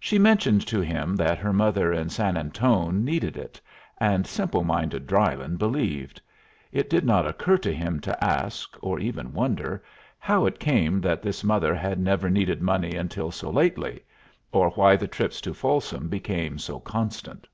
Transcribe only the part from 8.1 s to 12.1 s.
ask, or even wonder, how it came that this mother had